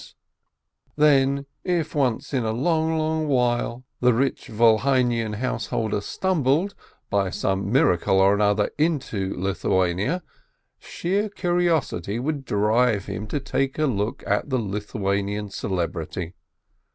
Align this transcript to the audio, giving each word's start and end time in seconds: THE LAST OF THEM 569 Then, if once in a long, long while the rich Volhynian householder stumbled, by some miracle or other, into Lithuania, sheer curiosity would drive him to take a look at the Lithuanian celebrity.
THE 0.01 0.07
LAST 0.07 0.15
OF 0.15 0.15
THEM 1.23 1.45
569 1.63 1.75
Then, 1.75 1.79
if 1.81 1.93
once 1.93 2.33
in 2.33 2.43
a 2.43 2.51
long, 2.59 2.97
long 2.97 3.27
while 3.27 3.83
the 3.99 4.15
rich 4.15 4.47
Volhynian 4.47 5.35
householder 5.35 6.01
stumbled, 6.01 6.73
by 7.11 7.29
some 7.29 7.71
miracle 7.71 8.19
or 8.19 8.41
other, 8.41 8.71
into 8.79 9.35
Lithuania, 9.37 10.23
sheer 10.79 11.29
curiosity 11.29 12.17
would 12.17 12.45
drive 12.45 13.05
him 13.05 13.27
to 13.27 13.39
take 13.39 13.77
a 13.77 13.85
look 13.85 14.23
at 14.25 14.49
the 14.49 14.57
Lithuanian 14.57 15.51
celebrity. 15.51 16.33